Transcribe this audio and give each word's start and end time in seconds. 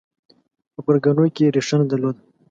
په 0.73 0.79
پرګنو 0.85 1.25
کې 1.35 1.53
ریښه 1.55 1.75
نه 1.79 1.85
درلوده 1.91 2.21